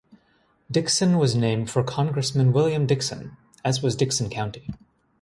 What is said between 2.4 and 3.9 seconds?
William Dickson, as